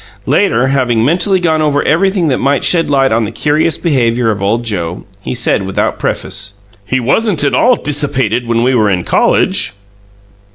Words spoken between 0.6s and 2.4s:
having mentally gone over everything that